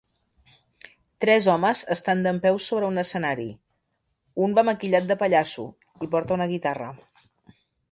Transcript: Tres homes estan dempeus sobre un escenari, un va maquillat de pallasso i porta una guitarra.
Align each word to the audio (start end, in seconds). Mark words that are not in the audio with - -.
Tres 1.25 1.49
homes 1.55 1.83
estan 1.95 2.23
dempeus 2.27 2.69
sobre 2.71 2.87
un 2.93 2.97
escenari, 3.03 3.47
un 4.47 4.57
va 4.61 4.65
maquillat 4.73 5.09
de 5.13 5.21
pallasso 5.23 5.69
i 6.09 6.13
porta 6.17 6.39
una 6.41 6.51
guitarra. 6.57 6.91